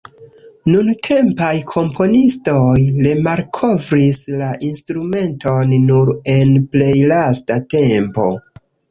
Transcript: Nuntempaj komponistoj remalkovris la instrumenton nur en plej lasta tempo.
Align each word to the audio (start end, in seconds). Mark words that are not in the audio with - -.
Nuntempaj 0.75 1.49
komponistoj 1.71 2.79
remalkovris 3.07 4.21
la 4.39 4.47
instrumenton 4.69 5.75
nur 5.89 6.11
en 6.37 6.55
plej 6.77 6.89
lasta 7.13 7.59
tempo. 7.75 8.27